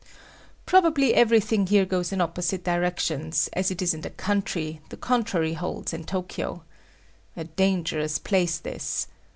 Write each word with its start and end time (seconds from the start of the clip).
Probably 0.65 1.13
everything 1.13 1.67
here 1.67 1.85
goes 1.85 2.11
in 2.11 2.21
opposite 2.21 2.63
directions 2.63 3.49
as 3.53 3.69
it 3.69 3.83
is 3.83 3.93
in 3.93 4.01
the 4.01 4.09
country, 4.09 4.81
the 4.89 4.97
contrary 4.97 5.53
holds 5.53 5.93
in 5.93 6.05
Tokyo. 6.05 6.63
A 7.37 7.43
dangerous 7.43 8.17
place, 8.17 8.57
this. 8.57 9.05